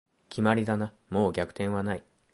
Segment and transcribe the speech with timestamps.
[0.29, 2.03] 決まりだな、もう逆転はない